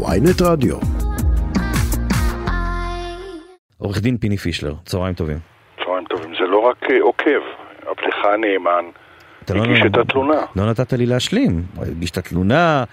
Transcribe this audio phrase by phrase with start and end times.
[0.00, 0.76] ויינט רדיו.
[3.78, 5.38] עורך דין פיני פישלר, צהריים טובים.
[5.84, 6.34] צהריים טובים.
[6.34, 7.40] זה לא רק אה, עוקב,
[7.86, 8.84] עבדך הנאמן
[9.50, 10.40] לא- הגיש את התלונה.
[10.56, 11.62] לא נתת לי להשלים.
[11.80, 12.84] הגיש את התלונה,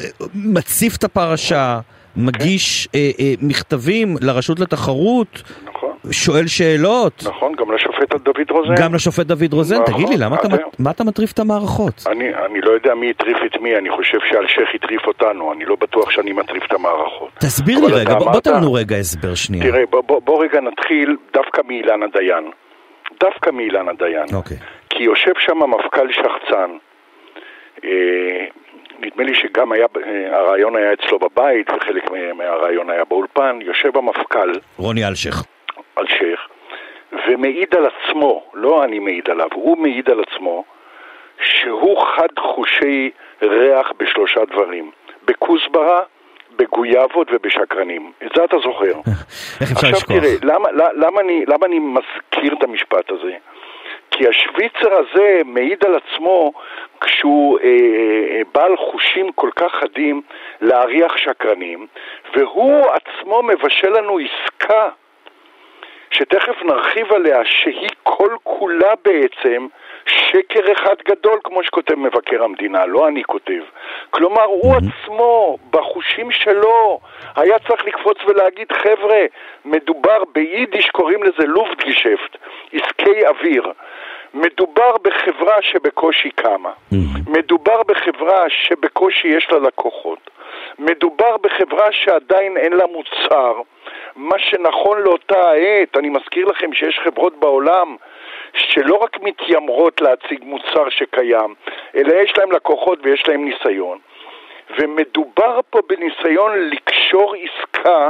[0.00, 1.80] אה, מציף את הפרשה,
[2.16, 5.73] מגיש אה, אה, מכתבים לרשות לתחרות, נכון,
[6.10, 8.74] שואל שאלות, נכון, גם לשופט דוד רוזן.
[8.82, 9.80] גם לשופט דוד רוזן.
[9.82, 10.48] נכון, תגיד לי, למה אתה.
[10.78, 11.94] מה אתה מטריף את המערכות?
[12.06, 15.76] אני, אני לא יודע מי הטריף את מי, אני חושב שאלשיך הטריף אותנו, אני לא
[15.80, 17.28] בטוח שאני מטריף את המערכות.
[17.38, 19.64] תסביר לי רגע, בוא- בוא תן לנו רגע הסבר שנייה.
[19.64, 22.50] תראה, בוא, בוא, בוא רגע נתחיל דווקא מאילנה דיין.
[23.20, 24.26] דווקא מאילנה דיין.
[24.34, 24.56] אוקיי.
[24.90, 26.70] כי יושב שם מפכ"ל שחצן.
[27.84, 27.90] אה,
[29.00, 33.58] נדמה לי שגם היה, אה, הרעיון היה אצלו בבית וחלק מה- מהרעיון היה באולפן.
[33.62, 35.44] יושב המפכ"ל, רוני אלשיך.
[35.98, 36.40] אלשיך,
[37.28, 40.64] ומעיד על עצמו, לא אני מעיד עליו, הוא מעיד על עצמו
[41.42, 43.10] שהוא חד חושי
[43.42, 44.90] ריח בשלושה דברים,
[45.24, 46.02] בכוסברה,
[46.56, 48.12] בגויאבות ובשקרנים.
[48.26, 48.92] את זה אתה זוכר.
[49.60, 50.16] איך אפשר עכשיו לשכוח?
[50.16, 53.36] תראה, למה, למה, אני, למה אני מזכיר את המשפט הזה?
[54.10, 56.52] כי השוויצר הזה מעיד על עצמו
[57.00, 60.22] כשהוא אה, אה, בעל חושים כל כך חדים
[60.60, 61.86] להריח שקרנים,
[62.36, 64.88] והוא עצמו מבשל לנו עסקה
[66.14, 69.66] שתכף נרחיב עליה, שהיא כל כולה בעצם
[70.06, 73.62] שקר אחד גדול, כמו שכותב מבקר המדינה, לא אני כותב.
[74.10, 77.00] כלומר, הוא עצמו, בחושים שלו,
[77.36, 79.20] היה צריך לקפוץ ולהגיד, חבר'ה,
[79.64, 82.36] מדובר ביידיש, קוראים לזה לופטגשפט,
[82.72, 83.72] עסקי אוויר.
[84.34, 86.70] מדובר בחברה שבקושי קמה.
[87.26, 90.30] מדובר בחברה שבקושי יש לה לקוחות.
[90.78, 93.60] מדובר בחברה שעדיין אין לה מוצר.
[94.16, 97.96] מה שנכון לאותה העת, אני מזכיר לכם שיש חברות בעולם
[98.54, 101.54] שלא רק מתיימרות להציג מוצר שקיים,
[101.96, 103.98] אלא יש להם לקוחות ויש להם ניסיון.
[104.78, 108.08] ומדובר פה בניסיון לקשור עסקה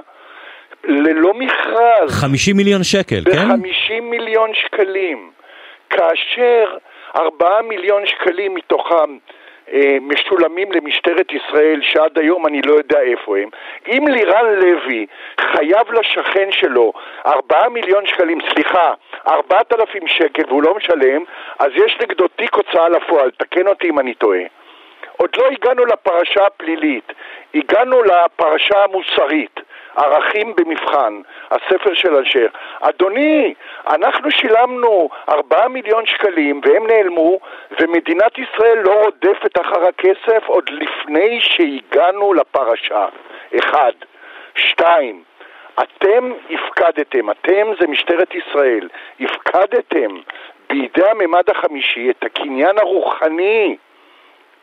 [0.84, 2.20] ללא מכרז.
[2.20, 3.62] 50 מיליון שקל, כן?
[3.62, 5.30] ב-50 מיליון שקלים,
[5.90, 6.76] כאשר
[7.16, 9.18] 4 מיליון שקלים מתוכם
[10.00, 13.48] משולמים למשטרת ישראל, שעד היום אני לא יודע איפה הם.
[13.88, 15.06] אם לירן לוי
[15.40, 16.92] חייב לשכן שלו
[17.26, 18.94] 4 מיליון שקלים, סליחה,
[19.28, 21.24] 4,000 שקל והוא לא משלם,
[21.58, 24.40] אז יש נגדו תיק הוצאה לפועל, תקן אותי אם אני טועה.
[25.16, 27.12] עוד לא הגענו לפרשה הפלילית,
[27.54, 29.60] הגענו לפרשה המוסרית,
[29.96, 32.52] ערכים במבחן, הספר של אלשיך.
[32.80, 33.54] אדוני,
[33.88, 37.38] אנחנו שילמנו 4 מיליון שקלים והם נעלמו,
[37.80, 43.06] ומדינת ישראל לא רודפת אחר הכסף עוד לפני שהגענו לפרשה.
[43.58, 43.92] אחד.
[44.56, 45.22] שתיים,
[45.82, 48.88] אתם הפקדתם, אתם זה משטרת ישראל,
[49.20, 50.16] הפקדתם
[50.68, 53.76] בידי הממד החמישי את הקניין הרוחני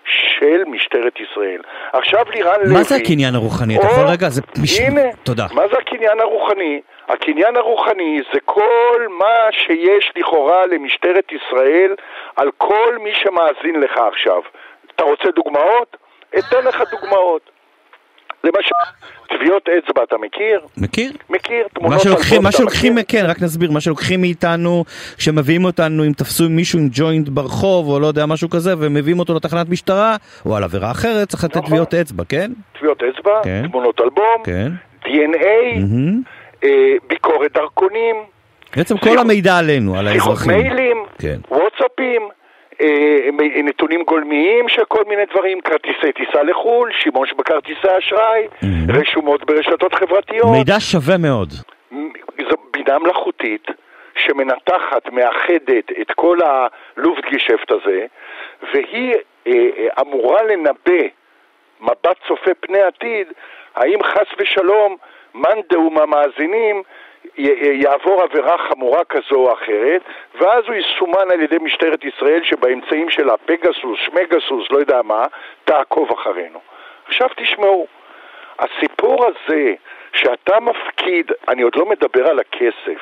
[0.05, 1.61] של משטרת ישראל.
[1.93, 2.73] עכשיו לירן לוי...
[2.73, 3.77] מה זה הקניין הרוחני?
[3.77, 4.29] אתה יכול רגע?
[4.29, 4.41] זה
[4.87, 5.45] הנה, תודה.
[5.53, 6.81] מה זה הקניין הרוחני?
[7.07, 11.95] הקניין הרוחני זה כל מה שיש לכאורה למשטרת ישראל
[12.35, 14.41] על כל מי שמאזין לך עכשיו.
[14.95, 15.97] אתה רוצה דוגמאות?
[16.39, 17.49] אתן לך דוגמאות.
[18.43, 18.75] למשל,
[19.29, 20.59] טביעות אצבע אתה מכיר?
[20.77, 21.11] מכיר?
[21.29, 23.21] מכיר, תמונות מה שלוקחים, מה שלוקחים, מכיר?
[23.21, 24.83] כן, רק נסביר, מה שלוקחים מאיתנו,
[25.17, 29.33] שמביאים אותנו, אם תפסו מישהו עם ג'וינט ברחוב, או לא יודע, משהו כזה, ומביאים אותו
[29.35, 30.15] לתחנת משטרה,
[30.45, 31.67] או על עבירה אחרת, צריך לתת נכון.
[31.67, 32.51] טביעות אצבע, כן?
[32.79, 33.67] טביעות אצבע, כן.
[33.67, 34.71] תמונות אלבום, כן.
[35.05, 36.21] DNA, מהמם.
[36.63, 38.15] אה, ביקורת דרכונים,
[38.75, 40.57] בעצם כל המידע עלינו, על שיחות האזרחים.
[40.57, 41.37] מיילים, כן.
[42.81, 43.29] אה,
[43.63, 48.65] נתונים גולמיים של כל מיני דברים, כרטיסי טיסה לחו"ל, שימוש בכרטיסי אשראי, Mhm.
[48.99, 50.51] רשומות ברשתות חברתיות.
[50.51, 51.49] מידע שווה מאוד.
[52.49, 53.67] זו בינה מלאכותית
[54.15, 56.37] שמנתחת, מאחדת את כל
[56.97, 58.05] הלופטגשפט הזה,
[58.73, 59.13] והיא
[59.47, 61.01] אה, אה, אמורה לנבא
[61.81, 63.27] מבט צופה פני עתיד,
[63.75, 64.97] האם חס ושלום
[65.35, 66.83] מאן דהוא מהמאזינים י-
[67.37, 70.01] יעבור עבירה חמורה כזו או אחרת,
[70.35, 75.23] ואז הוא יסומן על ידי משטרת ישראל שבאמצעים שלה, פגסוס, שמגסוס, לא יודע מה,
[75.65, 76.59] תעקוב אחרינו.
[77.07, 77.87] עכשיו תשמעו,
[78.59, 79.73] הסיפור הזה
[80.13, 83.01] שאתה מפקיד, אני עוד לא מדבר על הכסף,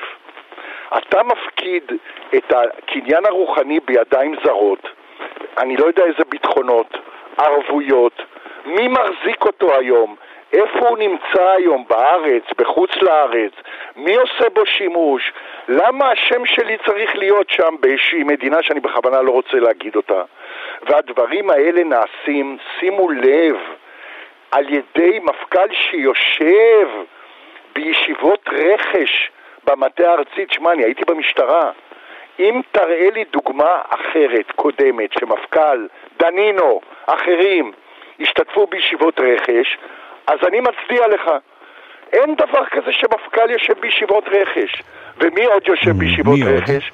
[0.97, 1.83] אתה מפקיד
[2.35, 4.87] את הקניין הרוחני בידיים זרות,
[5.57, 6.97] אני לא יודע איזה ביטחונות,
[7.37, 8.21] ערבויות,
[8.65, 10.15] מי מחזיק אותו היום?
[10.53, 11.85] איפה הוא נמצא היום?
[11.89, 12.43] בארץ?
[12.57, 13.51] בחוץ לארץ?
[13.95, 15.33] מי עושה בו שימוש?
[15.67, 20.23] למה השם שלי צריך להיות שם באיזושהי מדינה שאני בכוונה לא רוצה להגיד אותה?
[20.81, 23.55] והדברים האלה נעשים, שימו לב,
[24.51, 26.87] על ידי מפכ"ל שיושב
[27.75, 29.31] בישיבות רכש
[29.63, 31.71] במטה הארצי, תשמע, אני הייתי במשטרה.
[32.39, 35.87] אם תראה לי דוגמה אחרת, קודמת, שמפכ"ל,
[36.19, 37.71] דנינו, אחרים,
[38.19, 39.77] השתתפו בישיבות רכש,
[40.29, 41.31] אז אני מצדיע לך.
[42.13, 44.83] אין דבר כזה שמפכ"ל יושב בישיבות רכש.
[45.17, 46.39] ומי עוד יושב בישיבות?
[46.45, 46.91] רכש?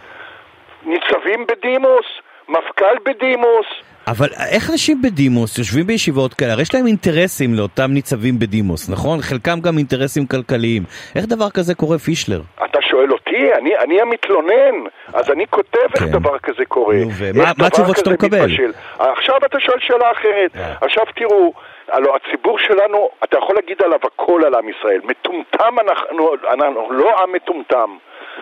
[0.83, 2.05] ניצבים בדימוס,
[2.49, 3.67] מפכ"ל בדימוס.
[4.07, 6.52] אבל איך אנשים בדימוס יושבים בישיבות כאלה?
[6.54, 9.22] הרי יש להם אינטרסים לאותם ניצבים בדימוס, נכון?
[9.22, 10.84] חלקם גם אינטרסים כלכליים.
[11.16, 12.42] איך דבר כזה קורה, פישלר?
[12.66, 13.54] אתה שואל אותי?
[13.60, 14.75] אני, אני המתלונן,
[15.13, 16.12] אז אני כותב איך כן.
[16.12, 16.96] דבר כזה קורה.
[16.96, 18.40] נו, ומה- איך התשובות שאתה מקבל?
[18.46, 18.72] מתבשל.
[19.00, 20.52] עכשיו אתה שואל שאלה אחרת.
[20.56, 20.74] אה.
[20.81, 21.54] עכשיו תראו,
[21.92, 25.00] הלוא הציבור שלנו, אתה יכול להגיד עליו הכל על עם ישראל.
[25.04, 27.90] מטומטם אנחנו, אנחנו לא עם מטומטם.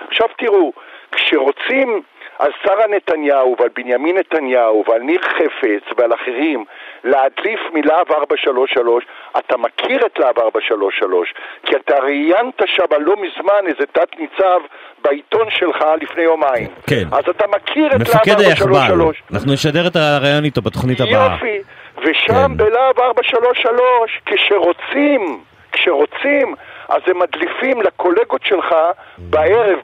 [0.07, 0.73] עכשיו תראו,
[1.11, 2.01] כשרוצים
[2.39, 6.65] על שרה נתניהו ועל בנימין נתניהו ועל ניר חפץ ועל אחרים
[7.03, 9.03] להדליף מלהב 433,
[9.37, 11.33] אתה מכיר את להב 433,
[11.65, 14.59] כי אתה ראיינת שם לא מזמן איזה תת ניצב
[15.03, 16.67] בעיתון שלך לפני יומיים.
[16.87, 17.03] כן.
[17.11, 18.75] אז אתה מכיר את מפקד להב היחב"ל.
[18.75, 19.23] 433.
[19.33, 21.33] אנחנו נשדר את הרעיון איתו בתוכנית הבאה.
[21.33, 21.61] יופי,
[21.97, 22.57] ושם כן.
[22.57, 25.39] בלהב 433, כשרוצים,
[25.71, 26.55] כשרוצים,
[26.89, 28.75] אז הם מדליפים לקולגות שלך
[29.17, 29.79] בערב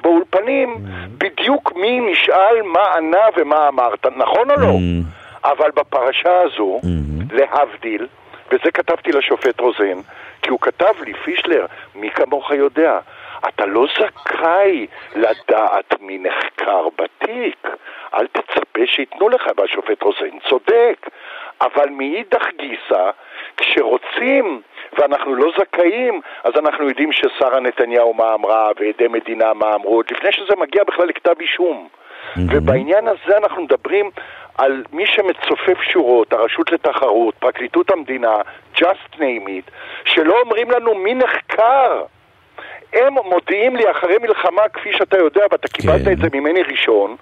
[0.50, 0.86] באולפנים
[1.18, 4.68] בדיוק מי נשאל מה ענה ומה אמרת, נכון או לא?
[4.68, 5.48] Mm.
[5.48, 7.36] אבל בפרשה הזו, Mm-hmm.
[7.36, 8.08] להבדיל,
[8.52, 10.00] וזה כתבתי לשופט רוזן,
[10.42, 11.66] כי הוא כתב לי, פישלר,
[11.96, 13.00] מי כמוך יודע,
[13.48, 17.68] אתה לא זכאי לדעת מי נחקר בתיק.
[18.14, 21.10] אל תצפה שייתנו לך, והשופט רוזן צודק.
[21.62, 23.10] אבל מאידך גיסא,
[23.58, 24.62] כשרוצים
[24.98, 30.06] ואנחנו לא זכאים, אז אנחנו יודעים ששרה נתניהו מה אמרה ועדי מדינה מה אמרו, עוד
[30.12, 31.88] לפני שזה מגיע בכלל לכתב אישום.
[32.38, 34.10] ובעניין הזה אנחנו מדברים
[34.58, 38.36] על מי שמצופף שורות, הרשות לתחרות, פרקליטות המדינה,
[38.76, 39.72] just name it,
[40.06, 42.04] שלא אומרים לנו מי נחקר.
[42.94, 46.12] הם מודיעים לי אחרי מלחמה, כפי שאתה יודע, ואתה קיבלת כן.
[46.12, 47.16] את זה ממני ראשון,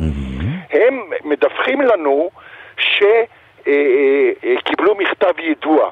[0.72, 2.30] הם מדווחים לנו
[2.78, 5.90] שקיבלו מכתב יידוע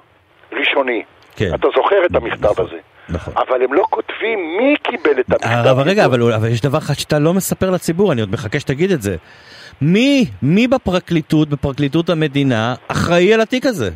[0.51, 1.04] ראשוני.
[1.36, 1.54] כן.
[1.56, 2.78] אתה זוכר את המכתב נכון, הזה.
[3.10, 3.34] נכון.
[3.38, 6.06] אבל הם לא כותבים מי קיבל את המכתב אבל רגע, יידוע.
[6.26, 9.16] אבל, אבל יש דבר אחד שאתה לא מספר לציבור, אני עוד מחכה שתגיד את זה.
[9.82, 13.90] מי, מי בפרקליטות, בפרקליטות המדינה, אחראי על התיק הזה?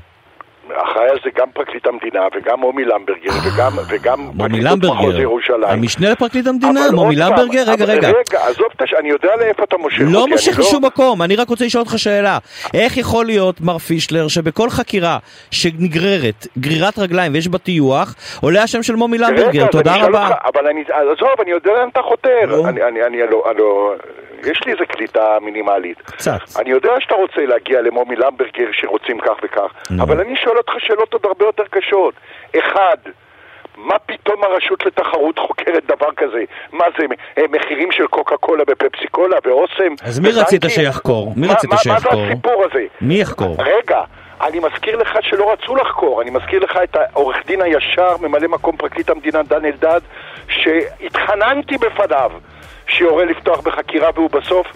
[0.75, 5.63] אחראי על זה גם פרקליט המדינה וגם מומי למברגר וגם, וגם פרקליטות מחוז ירושלים.
[5.63, 8.07] המשנה לפרקליט המדינה, מומי למברגר, רגע, רגע.
[8.07, 8.94] רגע, עזוב את הש...
[8.94, 10.13] אני יודע לאיפה אתה מושך אותי.
[10.13, 12.38] לא אני מושך לשום מקום, אני רק רוצה לשאול אותך שאלה.
[12.74, 15.18] איך יכול להיות, מר פישלר, שבכל חקירה
[15.51, 20.30] שנגררת, גרירת רגליים ויש בה טיוח, עולה השם של מומי למברגר, תודה אני רבה.
[20.45, 22.30] אבל אני, עזוב, אני יודע לאן אתה חותר.
[22.48, 22.68] נו.
[22.68, 23.94] אני, אני, אני, לא, אני לא,
[24.51, 26.01] יש לי איזה קליטה מינימלית.
[26.01, 26.39] קצת.
[26.59, 30.03] אני יודע שאתה רוצה להגיע למומי למברגר שרוצים כך וכך, נו.
[30.03, 32.13] אבל אני שואל אותך שאלות עוד הרבה יותר קשות.
[32.59, 32.97] אחד,
[33.77, 36.44] מה פתאום הרשות לתחרות חוקרת דבר כזה?
[36.74, 37.06] מה זה,
[37.38, 39.94] אה, מחירים של קוקה קולה ופפסי קולה ואוסם?
[40.03, 40.30] אז מי?
[40.31, 41.33] רצית שיחקור?
[41.35, 42.15] מי מה- רצית מה- מה שיחקור?
[42.15, 42.85] זה הסיפור הזה?
[43.01, 43.56] מי יחקור?
[43.59, 44.01] רגע,
[44.42, 48.77] אני מזכיר לך שלא רצו לחקור, אני מזכיר לך את העורך דין הישר, ממלא מקום
[48.77, 50.01] פרקליט המדינה דן אלדד,
[50.47, 52.31] שהתחננתי בפניו
[52.89, 54.68] שיורה לפתוח בחקירה והוא בסוף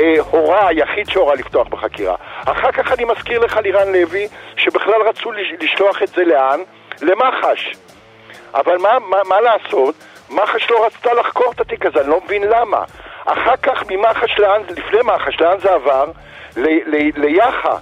[0.00, 2.14] אה, הורה, היחיד שהורה לפתוח בחקירה.
[2.46, 6.60] אחר כך אני מזכיר לך לירן לוי, שבכלל רצו לש- לשלוח את זה לאן?
[7.02, 7.74] למח"ש.
[8.54, 9.94] אבל מה, מה, מה לעשות?
[10.30, 12.84] מח"ש לא רצתה לחקור את התיק הזה, אני לא מבין למה.
[13.24, 16.04] אחר כך ממח"ש לאן, לפני מח"ש, לאן זה עבר?
[16.56, 17.76] ל- ל- ליח"א.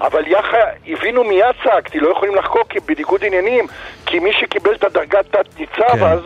[0.00, 0.58] אבל יח"א
[0.88, 3.66] הבינו מיד צעקתי, לא יכולים לחקור כי בניגוד עניינים,
[4.06, 6.04] כי מי שקיבל את הדרגת תת-ניצב כן.
[6.04, 6.20] אז,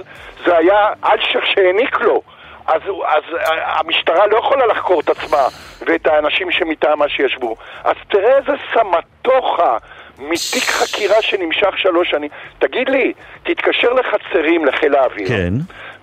[0.45, 2.23] זה היה אלשיך שהעניק לו.
[2.66, 5.47] אז, אז אה, המשטרה לא יכולה לחקור את עצמה
[5.87, 7.56] ואת האנשים שמטעמה שישבו.
[7.85, 9.76] אז תראה איזה סמטוחה
[10.18, 12.30] מתיק חקירה שנמשך שלוש שנים.
[12.59, 15.52] תגיד לי, תתקשר לחצרים לחיל האוויר, כן.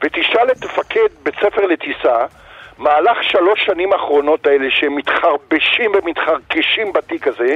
[0.03, 2.25] ותשאל את מפקד בית ספר לטיסה,
[2.81, 7.55] מהלך שלוש שנים האחרונות האלה שהם מתחרבשים ומתחרקשים בתיק הזה,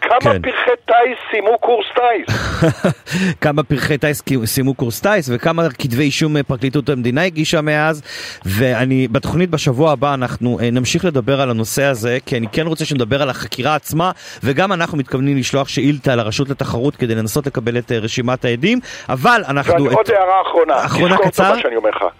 [0.00, 0.42] כמה כן.
[0.42, 2.36] פרחי טיס סיימו קורס טיס?
[3.42, 8.02] כמה פרחי טיס סיימו קורס טיס וכמה כתבי אישום אה, פרקליטות המדינה הגישה מאז
[8.44, 12.84] ואני בתוכנית בשבוע הבא אנחנו אה, נמשיך לדבר על הנושא הזה כי אני כן רוצה
[12.84, 14.10] שנדבר על החקירה עצמה
[14.42, 19.42] וגם אנחנו מתכוונים לשלוח שאילתה לרשות לתחרות כדי לנסות לקבל את אה, רשימת העדים אבל
[19.48, 19.84] אנחנו...
[19.84, 21.54] ועוד את- הערה אחרונה, אחרונה קצר?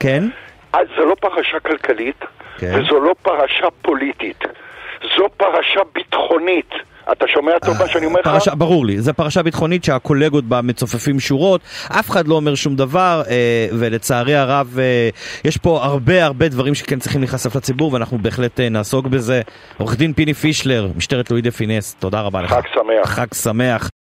[0.01, 0.25] כן?
[0.73, 2.25] אז זו לא פרשה כלכלית,
[2.59, 2.73] כן.
[2.75, 4.45] וזו לא פרשה פוליטית,
[5.17, 6.71] זו פרשה ביטחונית.
[7.13, 8.51] אתה שומע טוב מה שאני אומר לך?
[8.59, 13.23] ברור לי, זו פרשה ביטחונית שהקולגות בה מצופפים שורות, אף אחד לא אומר שום דבר,
[13.31, 15.09] אה, ולצערי הרב אה,
[15.45, 19.43] יש פה הרבה הרבה דברים שכן צריכים להיחשף לציבור, ואנחנו בהחלט אה, נעסוק בזה.
[19.79, 22.51] עורך דין פיני פישלר, משטרת לואי דה פינס, תודה רבה לך.
[22.51, 23.09] חג שמח.
[23.09, 23.91] חג שמח.